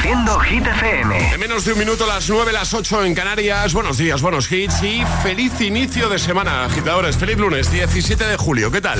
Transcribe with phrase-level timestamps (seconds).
[0.00, 1.34] Reproduciendo Hit FM.
[1.34, 3.74] En menos de un minuto, las 9, las 8 en Canarias.
[3.74, 7.18] Buenos días, buenos hits y feliz inicio de semana, agitadores.
[7.18, 8.70] Feliz lunes, 17 de julio.
[8.70, 8.98] ¿Qué tal?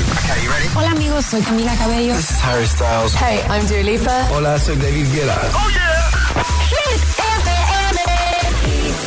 [0.75, 2.15] Hola amigos, soy Camila Cabello.
[2.15, 3.15] This is Harry Styles.
[3.15, 4.29] Hey, I'm Dua Lipa.
[4.31, 5.41] Hola, soy David Guetta.
[5.55, 6.10] ¡Oh, yeah!
[6.69, 8.01] Hit FM.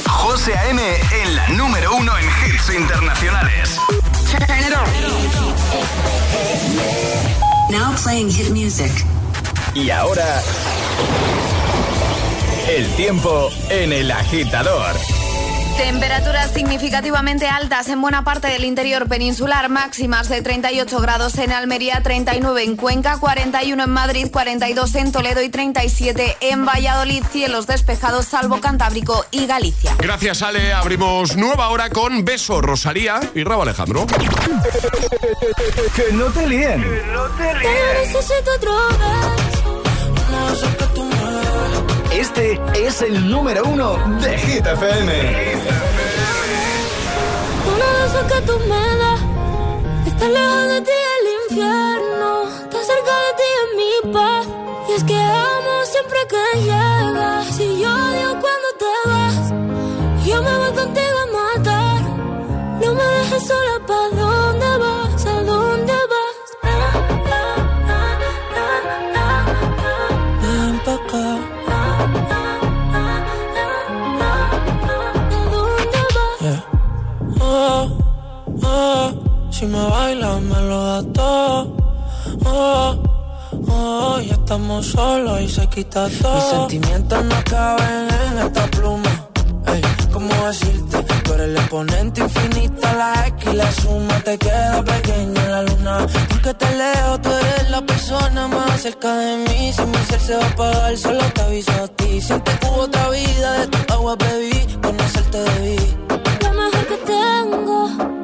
[0.10, 0.82] José A.M.
[1.24, 3.78] en la número uno en hits internacionales.
[4.32, 4.90] Turn it on.
[7.70, 8.92] Now playing hit music.
[9.76, 10.42] Y ahora...
[12.68, 14.96] El tiempo en el agitador.
[15.78, 22.02] Temperaturas significativamente altas en buena parte del interior peninsular, máximas de 38 grados en Almería,
[22.02, 28.28] 39 en Cuenca, 41 en Madrid, 42 en Toledo y 37 en Valladolid, cielos despejados
[28.28, 29.96] salvo Cantábrico y Galicia.
[29.98, 30.72] Gracias, Ale.
[30.72, 34.08] Abrimos nueva hora con Beso, Rosalía y Rabo Alejandro.
[35.96, 36.82] Que no te líen.
[38.06, 38.74] necesito otro
[42.14, 45.14] Este es el número uno de Hit FM.
[47.74, 49.22] Una de esas que tú me das.
[50.06, 52.44] Está lejos de ti el infierno.
[52.64, 54.48] Está cerca de ti en mi paz.
[54.90, 57.60] Y es que amo siempre que llegas.
[57.60, 58.03] Y yo
[79.64, 81.78] si me bailas me lo das todo.
[82.46, 82.96] Oh,
[83.70, 86.36] oh, ya estamos solos y se quita todo.
[86.36, 89.14] Mis sentimientos no caben en esta pluma.
[89.68, 90.98] Ey, ¿cómo decirte?
[91.24, 95.62] Tú eres el exponente infinito, la X y la suma te queda pequeña en la
[95.64, 96.08] luna.
[96.30, 99.72] Porque te leo, tú eres la persona más cerca de mí.
[99.74, 102.22] Si mi ser se va a apagar, solo te aviso a ti.
[102.22, 105.78] Siente que hubo otra vida, de tu agua bebí, conocerte debí.
[106.42, 108.24] Lo mejor que tengo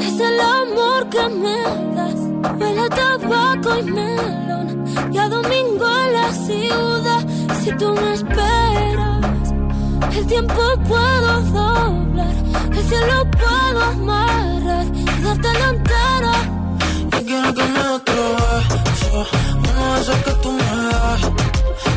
[0.00, 1.62] es el amor que me
[1.96, 2.20] das.
[2.58, 4.84] Huele a tabaco y melón.
[5.12, 7.26] Y a domingo en la ciudad.
[7.62, 9.52] Si tú me esperas,
[10.16, 12.34] el tiempo puedo doblar.
[12.72, 16.56] El cielo puedo amarrar y darte la entera.
[17.12, 18.36] Yo quiero que me otro
[18.84, 19.26] beso
[19.58, 21.22] Uno de esos que tú me das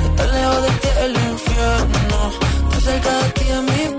[0.05, 2.19] Estar lejos de ti el infierno
[2.63, 3.98] Estar cerca de ti es mi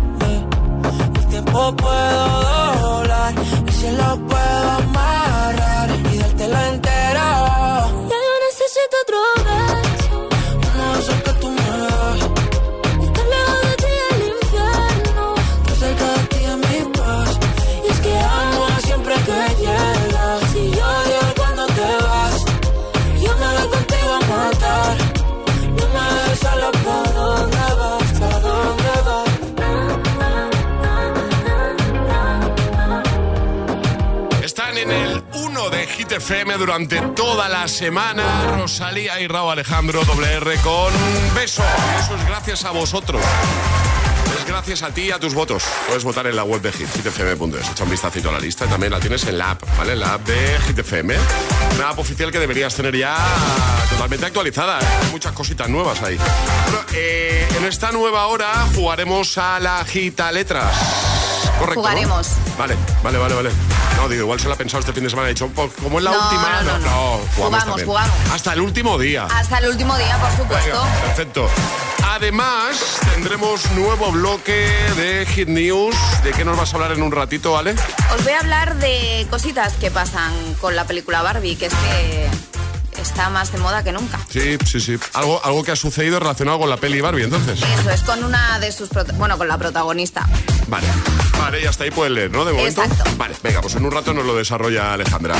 [1.31, 2.23] tiempo puedo
[2.81, 3.33] doblar
[3.67, 5.30] Y si lo puedo amarrar
[36.11, 38.57] Hit FM durante toda la semana.
[38.57, 40.91] Rosalía y Raúl Alejandro doble R con
[41.33, 41.63] beso.
[41.99, 43.23] Eso es gracias a vosotros.
[44.37, 45.63] Es gracias a ti y a tus votos.
[45.87, 47.69] Puedes votar en la web de Hit, hitfm.es.
[47.69, 49.95] Echa un vistacito a la lista también la tienes en la app, ¿vale?
[49.95, 50.79] La app de Hit.
[51.77, 53.15] Una app oficial que deberías tener ya
[53.89, 54.79] totalmente actualizada.
[54.81, 54.85] ¿eh?
[55.03, 56.17] Hay muchas cositas nuevas ahí.
[56.93, 61.20] Eh, en esta nueva hora jugaremos a la Gita Letras.
[61.61, 61.75] Correcto.
[61.75, 61.81] ¿no?
[61.81, 62.27] Jugaremos.
[62.57, 63.51] Vale, vale, vale, vale.
[63.97, 65.27] No, digo, igual se lo ha pensado este fin de semana.
[65.27, 67.19] Ha dicho, pues, como es la No, última, no, no, no.
[67.35, 68.11] jugamos, Jugamos, jugamos.
[68.33, 69.27] Hasta el último día.
[69.33, 70.83] Hasta el último día, por supuesto.
[70.83, 71.47] Venga, perfecto.
[72.07, 75.95] Además, tendremos nuevo bloque de Hit News.
[76.23, 77.75] ¿De qué nos vas a hablar en un ratito, Ale?
[78.15, 82.29] Os voy a hablar de cositas que pasan con la película Barbie, que es que
[83.01, 84.19] está más de moda que nunca.
[84.29, 84.97] Sí, sí, sí.
[85.13, 87.61] Algo, algo que ha sucedido relacionado con la peli Barbie, entonces.
[87.79, 90.27] Eso es con una de sus bueno, con la protagonista.
[90.67, 90.87] Vale.
[91.39, 92.45] Vale, y hasta ahí puedes leer, ¿no?
[92.45, 92.81] De momento.
[92.81, 93.11] Exacto.
[93.17, 95.35] Vale, venga, pues en un rato nos lo desarrolla Alejandra.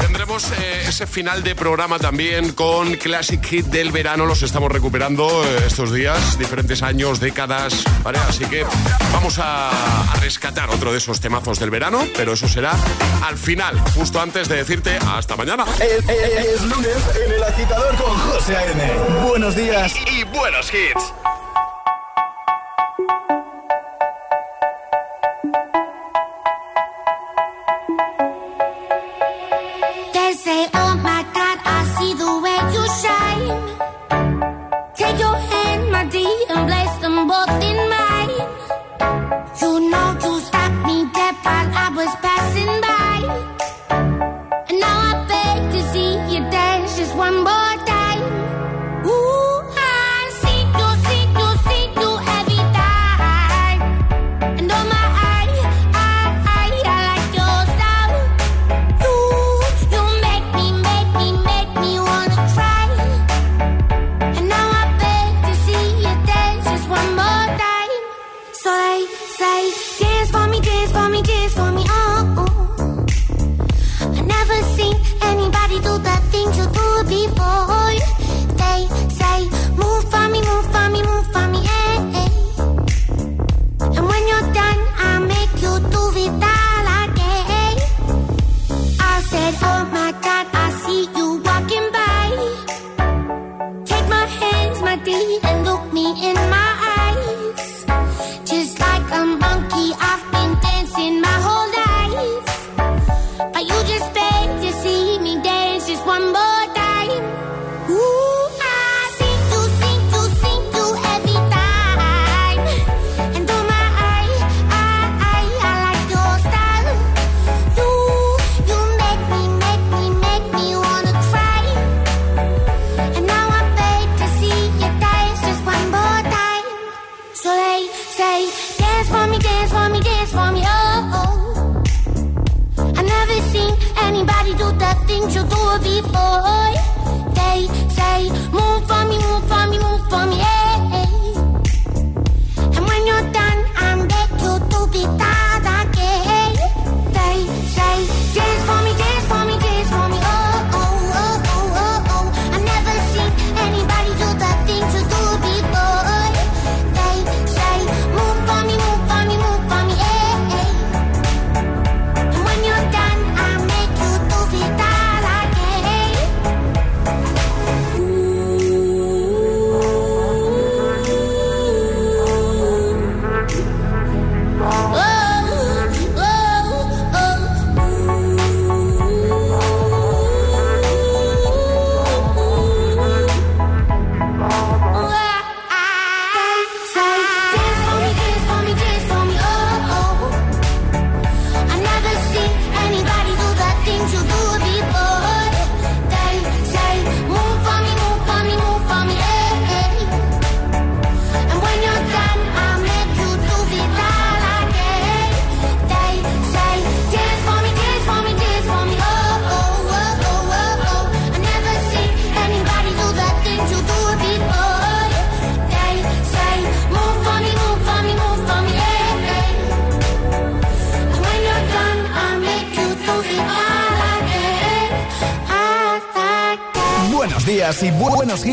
[0.00, 4.26] Tendremos eh, ese final de programa también con Classic Hit del verano.
[4.26, 8.18] Los estamos recuperando eh, estos días, diferentes años, décadas, ¿vale?
[8.28, 8.64] Así que
[9.12, 9.70] vamos a,
[10.20, 12.72] rescatar otro de esos temazos del verano, pero eso será
[13.24, 15.64] al final, justo antes de decirte hasta mañana.
[15.80, 19.26] Es, lunes en el agitador con José A.N.
[19.28, 21.35] Buenos días y buenos hits.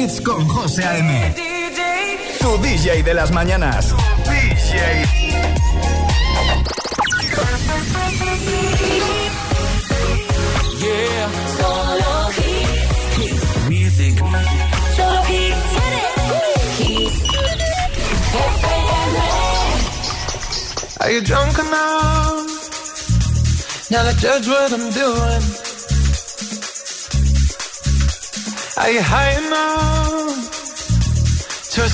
[0.03, 1.33] Hits con José A.M.
[2.39, 3.93] Tu DJ de las mañanas.
[4.25, 5.05] DJ.
[10.79, 11.29] Yeah.
[11.57, 12.31] Solo.
[13.69, 14.17] Music.
[14.95, 15.23] Solo.
[20.99, 22.49] Are you drunk enough?
[23.91, 25.43] Now to judge what I'm doing.
[28.75, 29.72] Are you high enough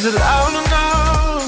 [0.00, 1.44] Is it loud enough?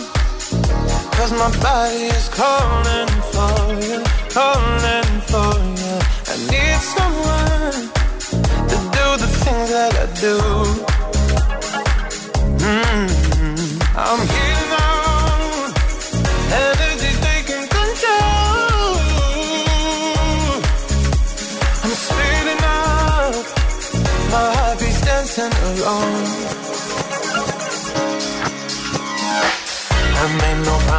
[1.17, 5.97] Cause my body is calling for you, calling for you.
[6.29, 7.81] I need someone
[8.71, 10.37] to do the things that I do.
[12.61, 13.97] Mm-hmm.
[13.97, 14.52] I'm here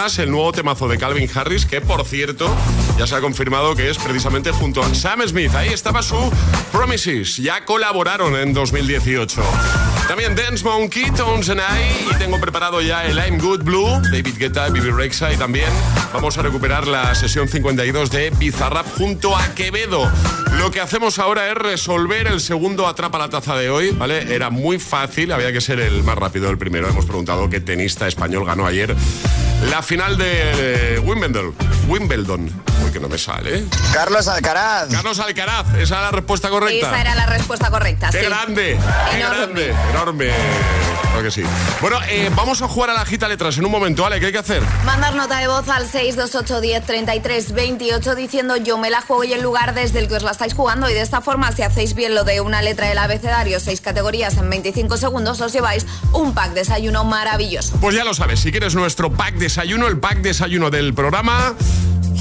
[0.00, 2.48] Ganas el nuevo temazo de Calvin Harris, que por cierto
[2.96, 5.54] ya se ha confirmado que es precisamente junto a Sam Smith.
[5.54, 6.16] Ahí estaba su
[6.72, 9.42] Promises, ya colaboraron en 2018.
[10.08, 14.38] También Dance Monkey, Tones and I, y tengo preparado ya el I'm Good Blue, David
[14.38, 15.68] Guetta, Bibi Rexa, y también
[16.14, 20.10] vamos a recuperar la sesión 52 de Bizarrap junto a Quevedo.
[20.52, 24.34] Lo que hacemos ahora es resolver el segundo Atrapa la Taza de hoy, ¿vale?
[24.34, 26.88] Era muy fácil, había que ser el más rápido del primero.
[26.88, 28.96] Hemos preguntado qué tenista español ganó ayer
[29.68, 31.54] la final de Wimbledon.
[31.86, 32.50] Wimbledon.
[32.84, 33.64] Uy, que no me sale.
[33.92, 34.88] Carlos Alcaraz.
[34.90, 36.88] Carlos Alcaraz, esa es la respuesta correcta.
[36.88, 38.10] Esa era la respuesta correcta.
[38.10, 38.78] Qué grande,
[39.10, 40.30] qué grande, enorme.
[41.10, 41.42] Creo que sí.
[41.80, 44.20] Bueno, eh, vamos a jugar a la gita letras en un momento, ¿vale?
[44.20, 44.62] ¿Qué hay que hacer?
[44.84, 49.32] Mandar nota de voz al 628 10 33 28 diciendo yo me la juego y
[49.32, 51.94] el lugar desde el que os la estáis jugando y de esta forma si hacéis
[51.94, 56.32] bien lo de una letra del abecedario, seis categorías en 25 segundos os lleváis un
[56.32, 57.76] pack desayuno maravilloso.
[57.80, 61.54] Pues ya lo sabes, si quieres nuestro pack desayuno, el pack desayuno del programa,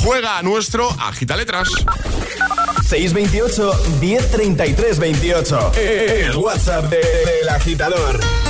[0.03, 1.69] juega a nuestro Agita Letras.
[2.88, 5.72] 628 1033 28.
[5.75, 8.19] El WhatsApp del agitador.
[8.22, 8.49] I'm good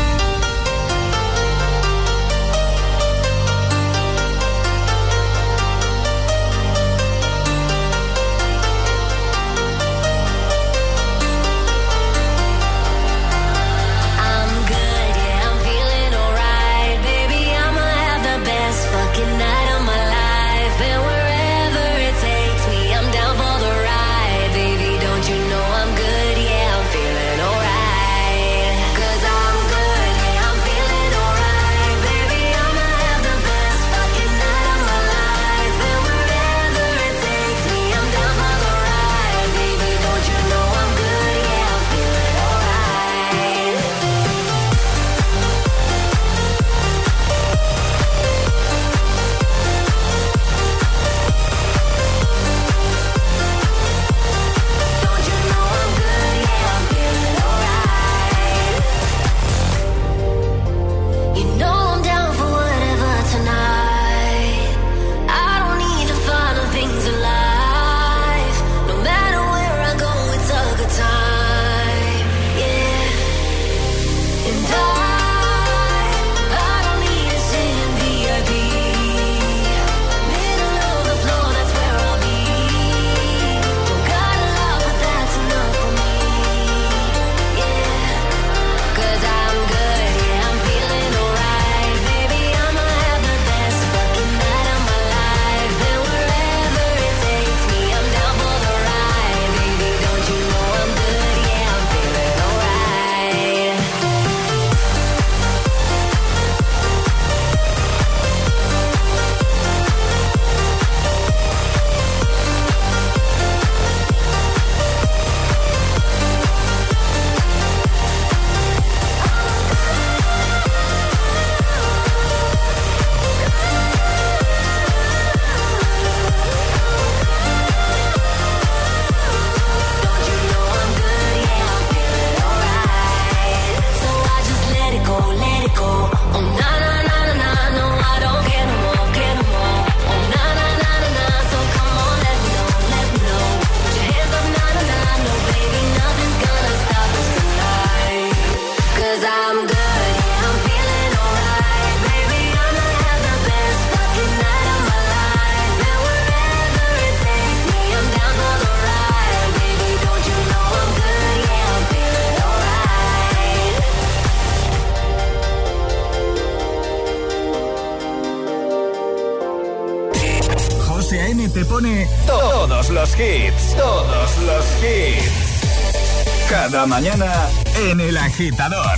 [176.90, 177.32] mañana
[177.76, 178.89] en el agitador.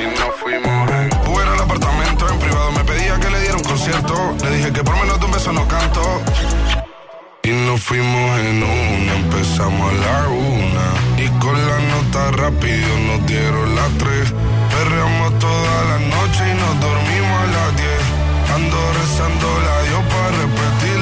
[0.00, 1.10] Y nos fuimos en.
[1.22, 4.14] Fuera al apartamento, en privado me pedía que le diera un concierto.
[4.42, 6.00] Le dije que por menos de un beso no canto.
[7.42, 10.86] Y nos fuimos en una, empezamos a la una.
[11.24, 14.32] Y con la nota rápido nos dieron las tres.
[14.70, 18.04] Perreamos toda la noche y nos dormimos a las diez.
[18.54, 20.93] Ando rezando la Dios para repetir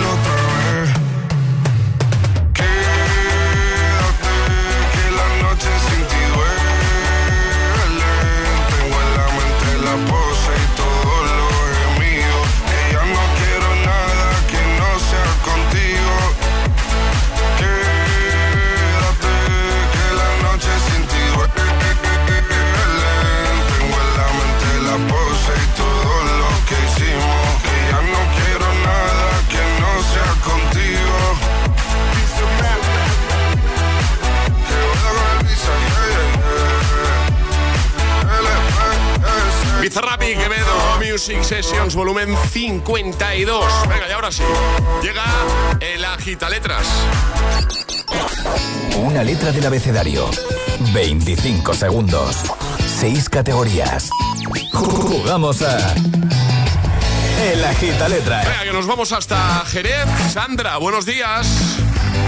[41.18, 43.64] Sessions volumen 52.
[43.86, 44.42] Venga, y ahora sí,
[45.02, 45.24] llega
[45.80, 46.86] el agita letras.
[48.96, 50.30] Una letra del abecedario.
[50.94, 52.36] 25 segundos.
[52.98, 54.08] 6 categorías.
[54.72, 55.94] Jugamos a
[57.42, 58.46] El agita letras.
[58.46, 60.06] Venga, que nos vamos hasta Jerez.
[60.32, 61.46] Sandra, buenos días.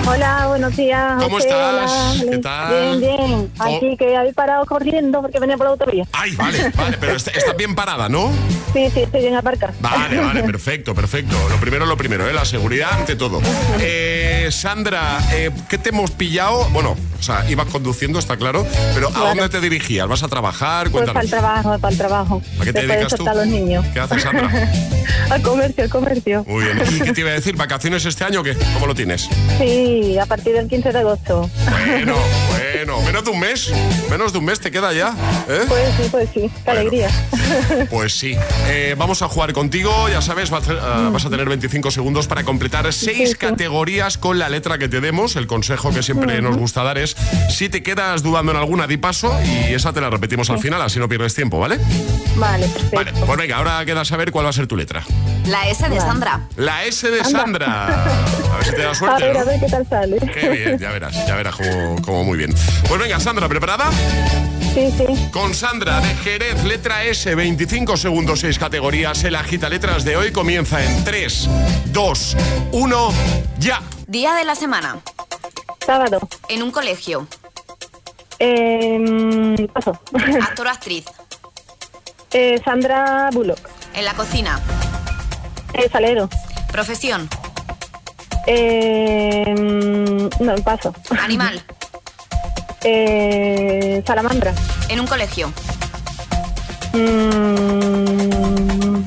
[0.06, 1.22] Hola, buenos días.
[1.22, 2.22] ¿Cómo estás?
[2.28, 3.00] ¿Qué tal?
[3.00, 3.50] Bien, bien.
[3.58, 6.04] Aquí que habéis parado corriendo porque venía por la autovía.
[6.12, 8.30] Ay, vale, vale, pero estás bien parada, ¿no?
[8.74, 9.72] Sí, sí, estoy bien aparcada.
[9.80, 11.34] Vale, vale, perfecto, perfecto.
[11.48, 12.34] Lo primero, lo primero, ¿eh?
[12.34, 13.40] la seguridad ante todo.
[13.80, 16.68] Eh, Sandra, eh, ¿qué te hemos pillado?
[16.70, 20.06] Bueno, o sea, ibas conduciendo, está claro, pero ¿a dónde te dirigías?
[20.06, 20.90] ¿Vas a trabajar?
[20.90, 22.42] Pues para el trabajo, para el trabajo.
[22.60, 23.26] ¿A qué te dedicas tú?
[23.26, 23.86] A los niños.
[23.94, 24.50] ¿Qué haces, Sandra?
[25.30, 26.44] al comercio, al comercio.
[26.46, 26.82] Muy bien.
[26.90, 27.56] ¿Y qué te iba a decir?
[27.56, 28.54] ¿Vacaciones este año o qué?
[28.74, 29.28] ¿Cómo lo tienes?
[29.58, 31.48] Sí, a partir del 15 de agosto.
[31.86, 32.14] Bueno,
[32.50, 33.72] bueno, menos de un mes.
[34.10, 35.14] Menos de un mes te queda ya.
[35.48, 35.62] ¿eh?
[35.68, 36.50] Pues sí, pues sí.
[36.64, 37.08] Qué alegría.
[37.90, 38.36] Pues sí.
[38.66, 42.92] Eh, vamos a jugar contigo, ya sabes, ah, vas a tener 25 segundos para completar
[42.92, 45.36] seis categorías con la letra que te demos.
[45.36, 47.16] El consejo que siempre nos gusta dar es,
[47.48, 50.82] si te quedas dudando en alguna, di paso y esa te la repetimos al final,
[50.82, 51.78] así no pierdes tiempo, ¿vale?
[52.36, 52.96] Vale, perfecto.
[52.96, 55.04] Vale, pues venga, ahora queda saber cuál va a ser tu letra.
[55.46, 56.40] La S de Sandra.
[56.56, 58.04] La S de Sandra.
[58.04, 59.24] A ver si te da suerte.
[59.24, 60.18] A ver, a ver qué tal sale.
[60.18, 62.54] Qué bien, ya verás, ya verás como, como muy bien.
[62.88, 63.90] Pues venga, Sandra, ¿preparada?
[64.74, 65.28] Sí, sí.
[65.30, 69.22] Con Sandra de Jerez, letra S, 25 segundos, 6 categorías.
[69.22, 71.48] El agita letras de hoy comienza en 3,
[71.92, 72.36] 2,
[72.72, 73.08] 1,
[73.58, 73.80] ya.
[74.08, 74.98] Día de la semana.
[75.86, 76.18] Sábado.
[76.48, 77.28] En un colegio.
[78.38, 80.00] Eh, paso.
[80.42, 81.04] Actor o actriz.
[82.32, 83.60] Eh, Sandra Bullock.
[83.94, 84.60] En la cocina.
[85.72, 86.28] Eh, Salero.
[86.72, 87.28] Profesión.
[88.46, 89.54] Eh,
[90.40, 90.94] no, paso.
[91.22, 91.62] Animal.
[92.86, 94.52] Eh, salamandra.
[94.90, 95.50] En un colegio.
[96.92, 99.02] Mm,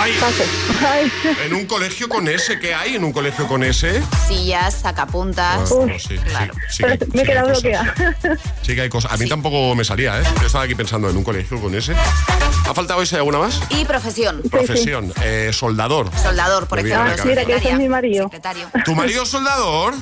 [0.00, 0.12] ¡Ay!
[0.18, 0.42] paso.
[0.88, 1.12] Ay,
[1.44, 2.58] ¿En un colegio con S?
[2.58, 4.02] ¿Qué hay en un colegio con S?
[4.26, 5.70] Sillas, sacapuntas.
[5.70, 6.54] No, sí, Claro.
[6.70, 7.62] sí que- sí me he quedado cosas.
[7.62, 7.94] bloqueada.
[8.62, 9.12] Sí que hay cosas.
[9.12, 10.24] A mí tampoco me salía, ¿eh?
[10.40, 11.94] Yo estaba aquí pensando en un colegio con ese.
[12.66, 13.60] ¿Ha faltado ese alguna más?
[13.70, 14.42] Y profesión.
[14.50, 16.08] Profesión, eh, soldador.
[16.22, 17.24] Soldador, por ejemplo.
[17.24, 18.24] Mira, que ese es mi marido.
[18.24, 18.68] Secretario.
[18.84, 19.94] ¿Tu marido es soldador?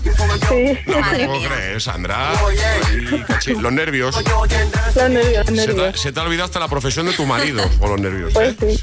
[0.48, 1.48] Sí, No Madre me puedo mía.
[1.48, 2.30] creer, Sandra.
[2.32, 3.24] Ay.
[3.58, 4.14] Los nervios.
[4.16, 6.00] los nervios, los Se te, nervios.
[6.00, 8.32] se te ha olvidado hasta la profesión de tu marido con los nervios.
[8.34, 8.76] Pues ¿eh?
[8.76, 8.82] sí.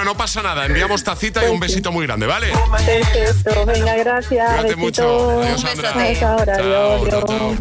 [0.00, 0.64] Bueno, no pasa nada.
[0.64, 2.46] Enviamos tacita y un besito muy grande, ¿vale?
[2.86, 4.50] Perfecto, venga, gracias.
[4.54, 5.42] Cuídate mucho.
[5.42, 5.90] Adiós, Sandra.
[5.90, 7.24] ahora, Chao, adiós, chao, adiós.
[7.28, 7.54] chao.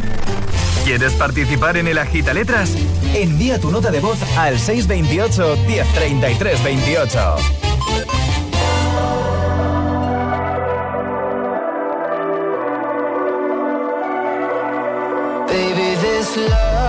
[0.85, 2.71] ¿Quieres participar en el Agita Letras?
[3.13, 7.35] Envía tu nota de voz al 628 1033 28.
[15.47, 16.88] Baby, this love,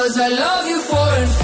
[0.00, 1.39] Cause I love you for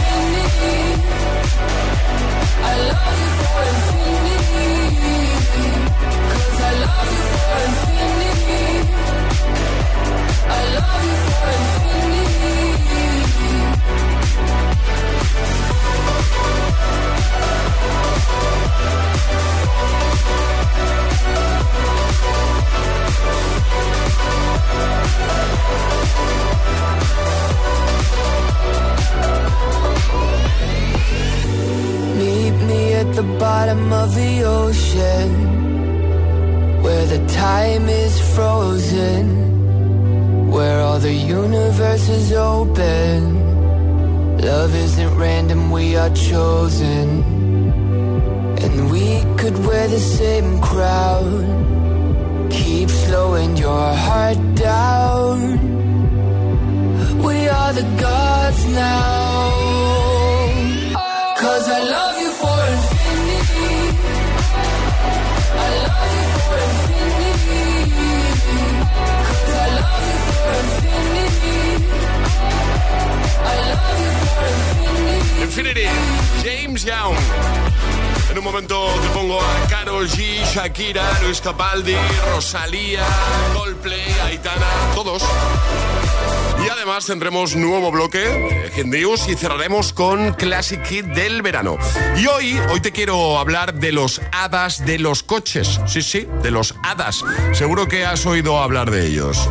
[88.94, 91.76] y cerraremos con Classic Hit del verano.
[92.16, 95.80] Y hoy, hoy te quiero hablar de los hadas de los coches.
[95.86, 97.24] Sí, sí, de los hadas.
[97.52, 99.48] Seguro que has oído hablar de ellos.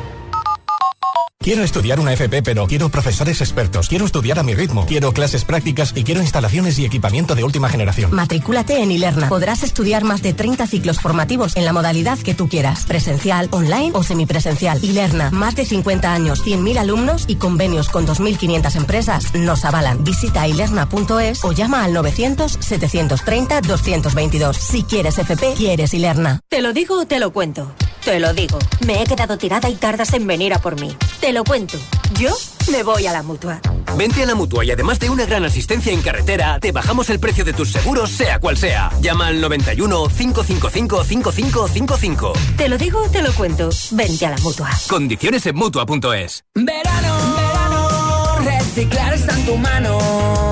[1.41, 3.89] Quiero estudiar una FP, pero quiero profesores expertos.
[3.89, 4.85] Quiero estudiar a mi ritmo.
[4.85, 8.13] Quiero clases prácticas y quiero instalaciones y equipamiento de última generación.
[8.13, 9.27] Matricúlate en Ilerna.
[9.27, 12.85] Podrás estudiar más de 30 ciclos formativos en la modalidad que tú quieras.
[12.85, 14.83] Presencial, online o semipresencial.
[14.83, 20.03] Ilerna, más de 50 años, 100.000 alumnos y convenios con 2.500 empresas nos avalan.
[20.03, 24.53] Visita ilerna.es o llama al 900-730-222.
[24.53, 26.39] Si quieres FP, quieres Ilerna.
[26.49, 27.73] Te lo digo o te lo cuento.
[28.03, 28.57] Te lo digo.
[28.85, 30.95] Me he quedado tirada y tardas en venir a por mí.
[31.31, 31.77] Te lo cuento.
[32.19, 32.29] Yo
[32.73, 33.61] me voy a la mutua.
[33.97, 37.21] Vente a la mutua y además de una gran asistencia en carretera, te bajamos el
[37.21, 38.91] precio de tus seguros, sea cual sea.
[38.99, 42.33] Llama al 91 555 5555.
[42.57, 43.69] Te lo digo, te lo cuento.
[43.91, 44.69] Vente a la mutua.
[44.89, 46.43] Condiciones en mutua.es.
[46.53, 50.50] Verano, verano, reciclar está en tu mano.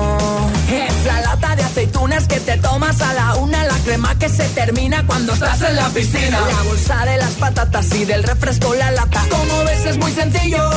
[1.70, 5.76] Aceitunas que te tomas a la una, la crema que se termina cuando estás en
[5.76, 6.40] la piscina.
[6.40, 9.24] La bolsa de las patatas y del refresco la lata.
[9.30, 10.68] Como ves es muy sencillo.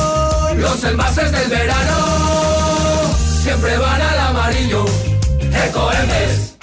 [0.56, 1.96] Los envases del verano
[3.42, 4.84] siempre van al amarillo.
[5.66, 6.54] Ecoembes.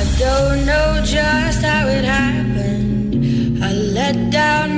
[0.00, 3.62] I don't know just how it happened.
[3.62, 4.73] I let down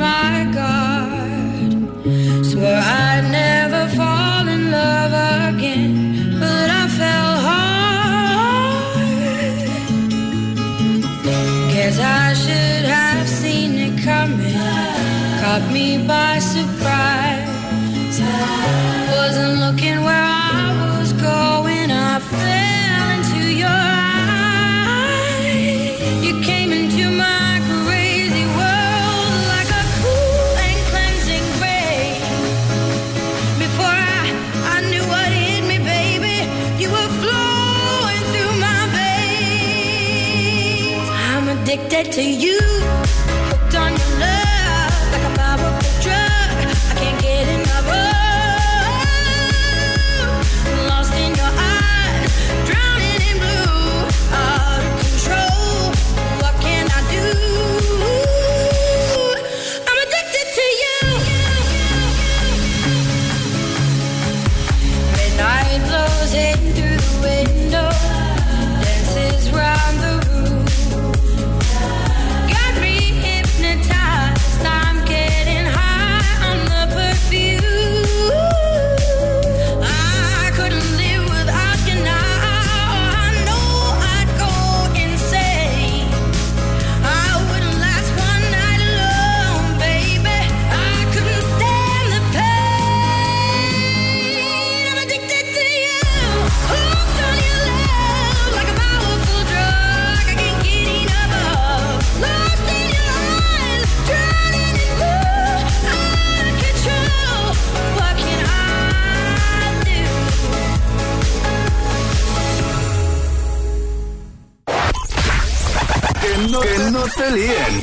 [117.14, 117.80] líen.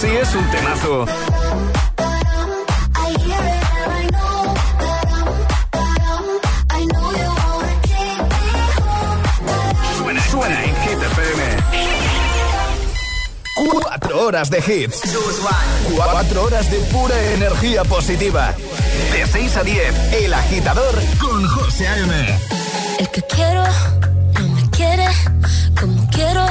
[0.00, 1.06] Sí es un temazo.
[10.30, 11.42] Suena en Hit FM.
[13.70, 15.00] Cuatro horas de hits.
[15.94, 18.54] Cuatro horas de pura energía positiva.
[19.12, 20.94] De 6 a 10, El Agitador
[21.76, 23.64] El que quiero
[24.38, 25.08] no me quiere
[25.80, 26.46] como quiero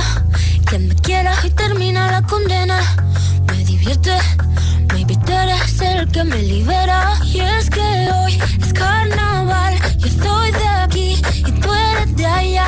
[0.69, 2.77] que me quiera y termina la condena.
[3.47, 4.17] Me divierte,
[4.91, 7.13] maybe tú eres el que me libera.
[7.23, 7.79] Y es que
[8.11, 12.67] hoy es carnaval, yo estoy de aquí y tú eres de allá.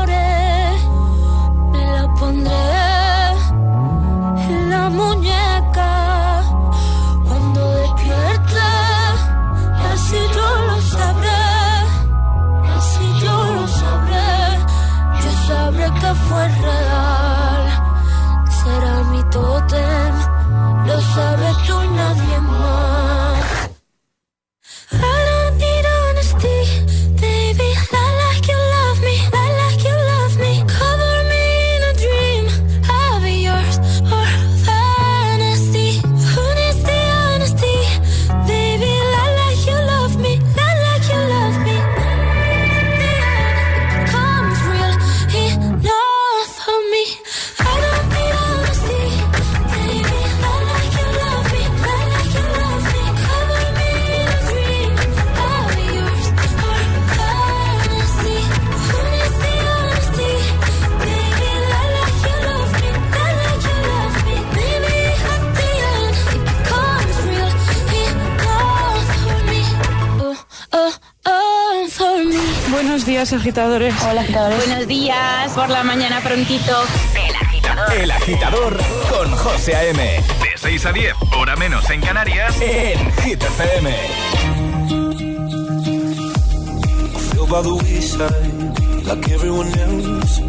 [73.41, 73.95] agitadores.
[74.03, 74.67] Hola, agitadores.
[74.67, 76.83] Buenos días, por la mañana prontito.
[77.15, 77.93] El agitador.
[77.93, 78.77] El agitador
[79.09, 80.03] con José A.M.
[80.43, 83.91] De 6 a 10, hora menos en Canarias, en Hit FM.
[87.49, 90.39] By the wayside, like everyone else.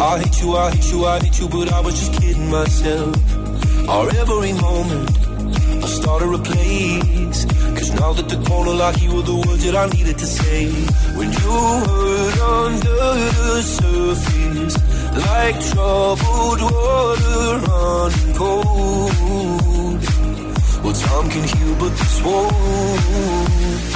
[0.00, 3.14] I hate you, I hate you, I hate you, but I was just kidding myself.
[3.86, 5.25] Our every moment.
[6.06, 7.44] hard to replace.
[7.76, 10.66] Cause now that the corner like you were the words that I needed to say.
[11.18, 11.56] When you
[11.88, 13.02] heard under
[13.48, 14.76] the surface,
[15.26, 20.00] like troubled water running cold.
[20.82, 23.95] Well, time can heal, but this won't.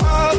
[0.00, 0.33] how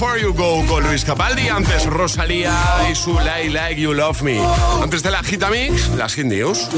[0.00, 1.48] Before You Go con Luis Capaldi.
[1.48, 2.54] Antes Rosalía
[2.90, 4.40] y su Like Like You Love Me.
[4.82, 6.70] Antes de la Gitamix, las Hit News.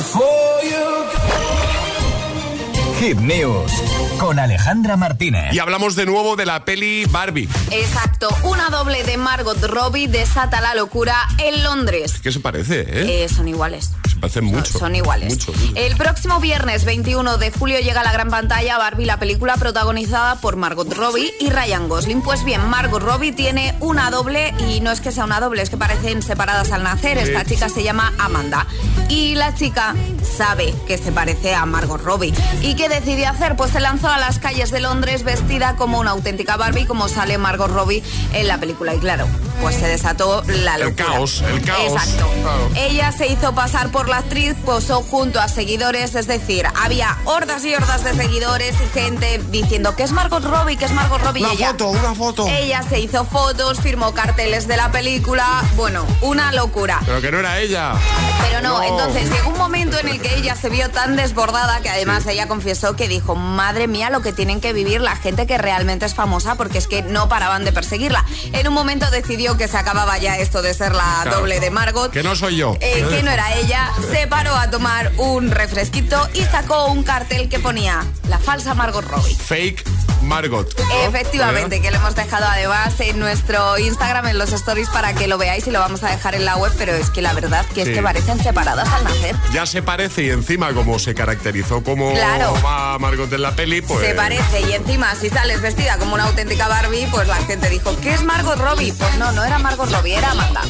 [2.98, 3.72] Hit News
[4.18, 5.54] con Alejandra Martínez.
[5.54, 7.48] Y hablamos de nuevo de la peli Barbie.
[7.70, 12.14] Exacto, una doble de Margot Robbie desata la locura en Londres.
[12.24, 13.22] ¿Qué se parece, eh?
[13.24, 13.92] Eh, son iguales.
[14.22, 14.78] Parecen mucho.
[14.78, 15.30] Son iguales.
[15.30, 15.72] Mucho, mucho.
[15.74, 20.36] El próximo viernes 21 de julio llega a la gran pantalla Barbie, la película protagonizada
[20.36, 22.22] por Margot Robbie y Ryan Gosling.
[22.22, 25.70] Pues bien, Margot Robbie tiene una doble y no es que sea una doble, es
[25.70, 27.18] que parecen separadas al nacer.
[27.18, 27.24] Sí.
[27.24, 28.68] Esta chica se llama Amanda
[29.08, 32.32] y la chica sabe que se parece a Margot Robbie.
[32.60, 33.56] ¿Y qué decidió hacer?
[33.56, 37.38] Pues se lanzó a las calles de Londres vestida como una auténtica Barbie, como sale
[37.38, 38.04] Margot Robbie
[38.34, 38.94] en la película.
[38.94, 39.26] Y claro,
[39.62, 41.04] pues se desató la El locura.
[41.06, 41.92] caos, el caos.
[41.92, 42.28] Exacto.
[42.42, 42.68] Claro.
[42.74, 47.64] Ella se hizo pasar por la actriz, posó junto a seguidores, es decir, había hordas
[47.64, 51.44] y hordas de seguidores y gente diciendo que es Margot Robbie, que es Margot Robbie.
[51.44, 52.46] Una ella, foto, una foto.
[52.48, 57.00] Ella se hizo fotos, firmó carteles de la película, bueno, una locura.
[57.06, 57.92] Pero que no era ella.
[58.42, 58.82] Pero no, No.
[58.82, 62.48] entonces llegó un momento en el que ella se vio tan desbordada que además ella
[62.48, 66.14] confesó que dijo, madre mía, lo que tienen que vivir la gente que realmente es
[66.14, 68.24] famosa porque es que no paraban de perseguirla.
[68.52, 71.38] En un momento decidió que se acababa ya esto de ser la Claro.
[71.40, 72.10] doble de Margot.
[72.12, 72.76] Que no soy yo.
[72.80, 77.48] Eh, que no era ella, se paró a tomar un refresquito y sacó un cartel
[77.48, 79.34] que ponía la falsa Margot Robbie.
[79.36, 79.84] Fake
[80.22, 80.68] Margot.
[80.78, 80.94] ¿no?
[81.08, 85.38] Efectivamente, que lo hemos dejado además en nuestro Instagram, en los stories, para que lo
[85.38, 87.82] veáis y lo vamos a dejar en la web, pero es que la verdad que
[87.82, 87.94] es Sí.
[87.94, 89.36] que parecen separadas al nacer.
[89.52, 92.54] Ya se parece y encima como se caracterizó como Claro.
[92.64, 94.06] va Margot en la peli, pues...
[94.06, 97.94] Se parece y encima si sales vestida como una auténtica Barbie, pues la gente dijo,
[98.00, 98.92] ¿qué es Margot Robbie?
[98.92, 100.62] Pues no, no era Margot Robbie, era Amanda.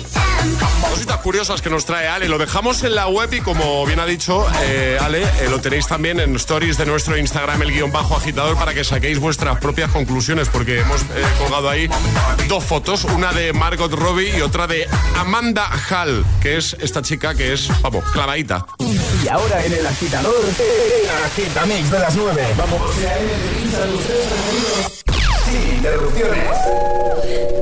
[0.90, 2.28] Cositas curiosas que nos trae Ale.
[2.28, 5.86] Lo dejamos en la web y como bien ha dicho eh, Ale, eh, lo tenéis
[5.86, 9.90] también en stories de nuestro Instagram, el guion bajo agitador, para que saquéis vuestras propias
[9.90, 11.88] conclusiones, porque hemos eh, colgado ahí
[12.49, 14.86] dos fotos, una de Margot Robbie y otra de
[15.16, 18.64] Amanda Hall, que es esta chica que es, vamos, clavadita.
[18.78, 22.47] Y ahora en el agitador, el agitamix de las 9.
[22.57, 22.82] Vamos.
[25.45, 27.62] Sin interrupciones.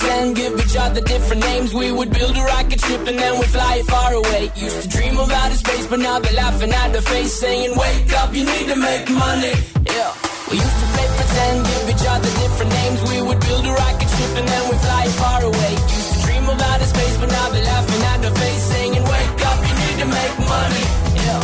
[0.00, 1.74] pretend, give each other different names.
[1.74, 4.50] We would build a rocket ship and then we'd fly it far away.
[4.56, 8.12] Used to dream of outer space, but now they're laughing at the face, saying, Wake
[8.20, 9.54] up, you need to make money.
[9.94, 10.12] Yeah.
[10.50, 12.98] We used to play pretend, give each other different names.
[13.10, 15.72] We would build a rocket ship and then we'd fly it far away.
[15.98, 19.42] Used to dream of outer space, but now they're laughing at the face, saying, Wake
[19.50, 20.84] up, you need to make money.
[21.24, 21.40] Yeah.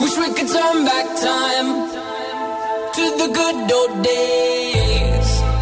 [0.00, 1.68] Wish we could turn back time
[2.96, 5.19] to the good old days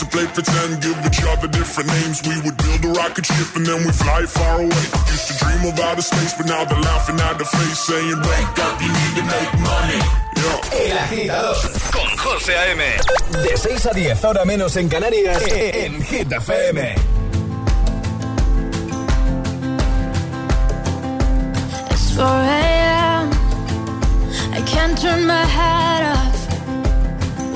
[0.00, 2.22] Used to play pretend, give each other different names.
[2.26, 4.84] We would build a rocket ship and then we fly far away.
[5.12, 8.58] Used to dream of outer space, but now they're laughing at the face, saying, Wake
[8.64, 10.00] up, you need to make money.
[10.40, 10.80] Yeah.
[10.80, 11.56] El agitador
[11.92, 12.82] con José A.M.
[13.42, 16.94] De 6 a 10, ahora menos en Canarias, en Hit FM.
[21.90, 23.30] It's 4 a.m.
[24.54, 26.29] I can't turn my head off.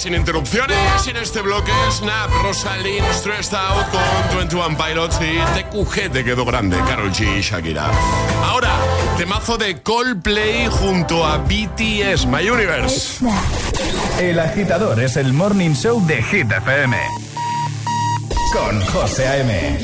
[0.00, 1.70] Sin interrupciones en este bloque.
[1.90, 7.42] Snap, Rosalind, Stressed Out con 21 Pilots y TQG te quedó grande, Carol G y
[7.42, 7.90] Shakira.
[8.42, 8.72] Ahora,
[9.18, 13.22] temazo de Coldplay junto a BTS, My Universe.
[14.18, 16.96] El agitador es el morning show de Hit FM.
[18.54, 19.78] Con José A.M.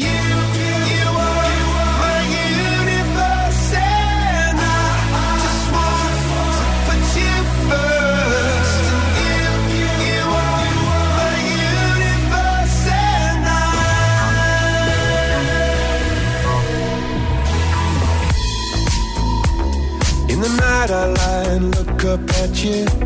[22.67, 23.06] you.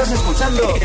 [0.00, 0.82] escuchando el,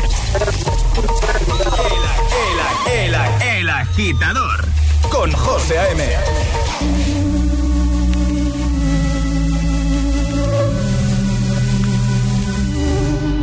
[2.92, 4.64] el, el, el agitador
[5.10, 6.04] con José A.M.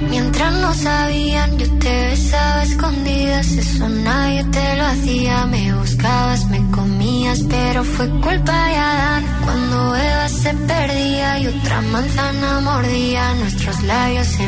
[0.09, 3.47] Mientras no sabían, yo te besaba escondidas.
[3.47, 5.45] Eso nadie te lo hacía.
[5.47, 9.26] Me buscabas, me comías, pero fue culpa de Adán.
[9.43, 14.47] Cuando Eva se perdía y otra manzana mordía, nuestros labios se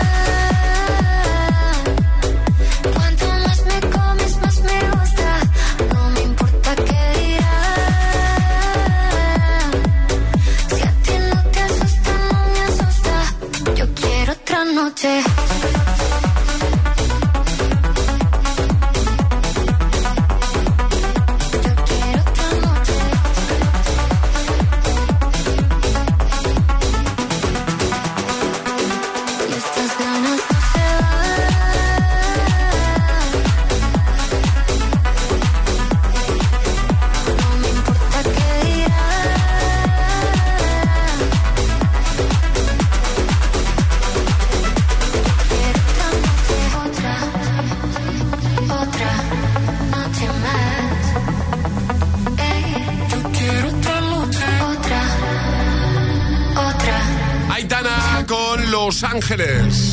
[59.21, 59.90] Ángeles.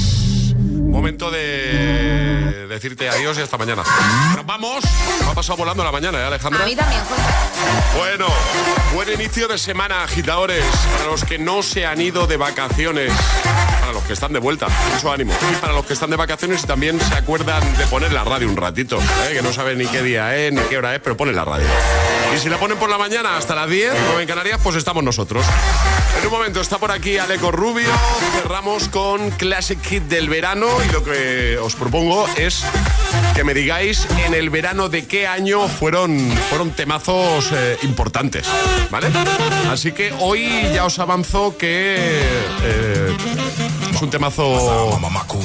[1.28, 3.82] Momento de decirte adiós y hasta mañana.
[4.36, 4.84] Nos vamos.
[5.20, 6.62] Me ha pasado volando la mañana, ¿eh, Alejandra?
[6.62, 7.22] A mí también, José.
[7.96, 8.26] Bueno,
[8.94, 10.64] buen inicio de semana, agitadores.
[10.92, 13.12] Para los que no se han ido de vacaciones.
[13.80, 15.32] Para los que están de vuelta, mucho ánimo.
[15.50, 18.48] Y para los que están de vacaciones y también se acuerdan de poner la radio
[18.48, 18.98] un ratito.
[18.98, 19.32] ¿eh?
[19.32, 21.66] Que no saben ni qué día es, ni qué hora es, pero ponen la radio.
[22.34, 25.02] Y si la ponen por la mañana hasta las 10, como en Canarias, pues estamos
[25.02, 25.44] nosotros.
[26.18, 27.88] En un momento está por aquí Aleco Rubio.
[28.42, 30.66] Cerramos con Classic Hit del verano.
[30.86, 31.10] Y lo que
[31.62, 32.64] os propongo es
[33.34, 38.46] que me digáis en el verano de qué año fueron, fueron temazos eh, importantes.
[38.90, 39.08] ¿Vale?
[39.70, 41.96] Así que hoy ya os avanzo que.
[42.62, 43.16] eh,
[43.98, 45.00] es un temazo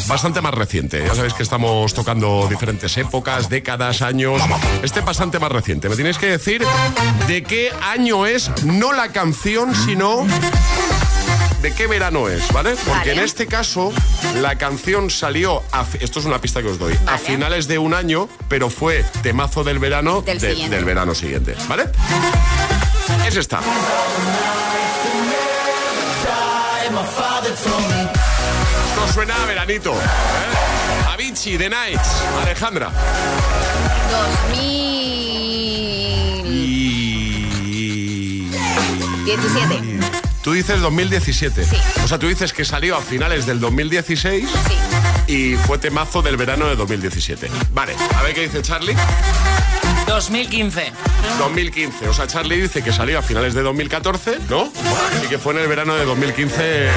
[0.07, 1.03] bastante más reciente.
[1.03, 4.39] Ya sabéis que estamos tocando diferentes épocas, décadas, años.
[4.84, 5.89] Este es bastante más reciente.
[5.89, 6.63] Me tenéis que decir
[7.28, 10.28] de qué año es, no la canción, sino
[11.64, 12.72] de qué verano es, ¿vale?
[12.76, 13.14] Porque Vale.
[13.14, 13.91] en este caso
[14.41, 17.93] la canción salió, a esto es una pista que os doy, a finales de un
[17.93, 20.76] año, pero fue temazo del verano Del de- siguiente.
[20.76, 21.86] del verano siguiente, ¿vale?
[23.26, 23.61] Es esta.
[28.89, 29.93] Esto suena a veranito.
[29.93, 31.07] ¿eh?
[31.14, 32.09] Avicii, The Nights,
[32.41, 32.91] Alejandra.
[39.26, 40.12] 2017.
[40.43, 41.63] Tú dices 2017.
[41.63, 41.77] Sí.
[42.03, 44.49] O sea, tú dices que salió a finales del 2016
[45.27, 47.49] y fue temazo del verano de 2017.
[47.73, 48.93] Vale, a ver qué dice Charlie.
[50.14, 50.91] 2015.
[51.39, 52.07] 2015.
[52.07, 54.72] O sea, Charlie dice que salió a finales de 2014, ¿no?
[55.26, 56.88] Y que fue en el verano de 2015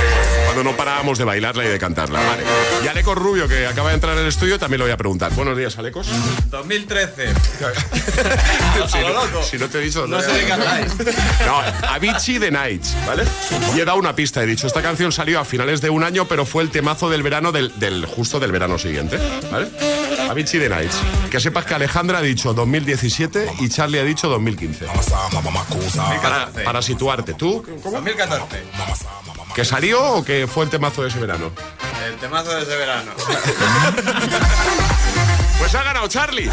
[0.44, 2.20] cuando no parábamos de bailarla y de cantarla.
[2.20, 2.42] Vale.
[2.84, 5.32] Y Aleco Rubio, que acaba de entrar en el estudio, también lo voy a preguntar.
[5.32, 6.08] Buenos días, Alecos.
[6.50, 7.28] 2013.
[8.88, 9.42] si, lo no, loco.
[9.42, 10.06] si no te he dicho...
[10.06, 10.52] No sé de qué.
[11.46, 13.24] No, Avicii The Nights, ¿vale?
[13.74, 16.28] Y he dado una pista, he dicho, esta canción salió a finales de un año,
[16.28, 19.18] pero fue el temazo del verano del, del- justo del verano siguiente,
[19.50, 19.68] ¿vale?
[20.28, 20.96] Avicii The Nights.
[21.30, 23.05] Que sepas que Alejandra ha dicho 2017
[23.60, 24.86] y Charlie ha dicho 2015.
[26.22, 28.64] Para, para situarte, ¿tú 2014.
[29.54, 31.50] que salió o que fue el temazo de ese verano?
[32.06, 33.12] El temazo de ese verano.
[35.58, 36.50] Pues ha ganado Charlie.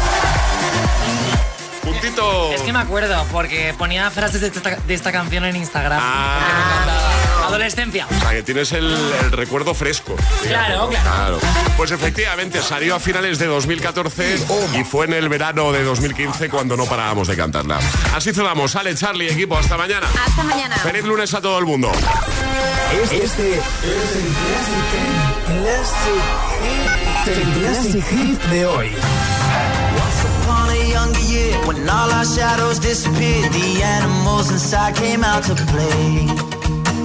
[1.82, 2.52] Puntito.
[2.52, 6.00] Es que me acuerdo, porque ponía frases de esta, de esta canción en Instagram.
[6.02, 7.03] Ah.
[7.54, 8.08] Adolescencia.
[8.10, 8.84] O sea, que tienes el,
[9.22, 10.16] el recuerdo fresco.
[10.42, 11.38] Claro, claro.
[11.76, 14.38] Pues efectivamente, salió a finales de 2014
[14.74, 17.78] y fue en el verano de 2015 cuando no parábamos de cantarla.
[18.12, 18.72] Así cerramos.
[18.72, 19.56] Sale Charlie, equipo.
[19.56, 20.08] Hasta mañana.
[20.26, 20.74] Hasta mañana.
[20.78, 21.92] Feliz lunes a todo el mundo.
[22.92, 23.60] Este es el
[25.62, 26.22] Classic,
[27.28, 28.90] el Classic Hit de hoy.
[30.42, 35.54] upon a younger year when all our shadows disappeared the animals inside came out to
[35.54, 36.53] play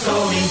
[0.00, 0.49] so.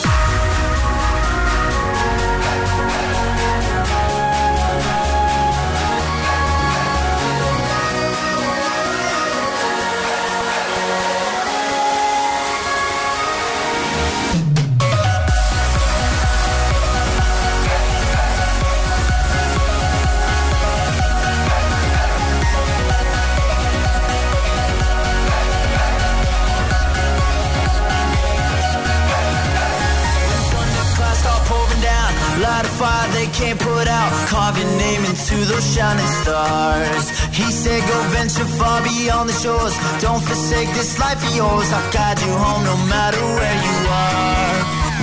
[35.46, 37.06] Those shining stars.
[37.32, 39.76] He said, Go venture far beyond the shores.
[40.02, 41.68] Don't forsake this life of yours.
[41.72, 44.58] I'll guide you home no matter where you are.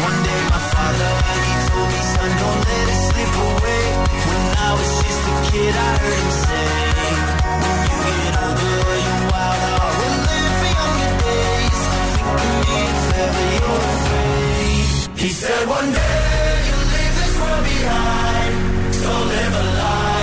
[0.06, 1.10] One day, my father,
[1.48, 3.84] he told me, Son, don't let it slip away.
[4.28, 6.68] When I was just a kid, I heard him say,
[7.62, 11.80] When you get older, your wild heart will live for younger days.
[12.12, 14.86] Think of me if ever you're afraid.
[15.22, 18.54] He said one day you'll leave this world behind
[18.94, 20.15] So live a life